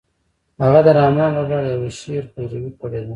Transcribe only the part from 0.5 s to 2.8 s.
هغه د رحمن بابا د يوه شعر پيروي